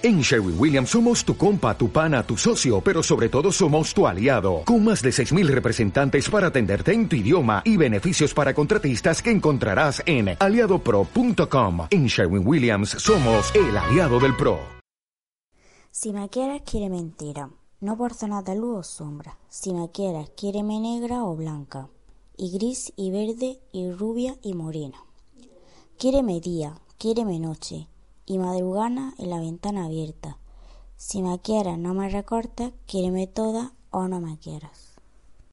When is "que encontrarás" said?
9.20-10.00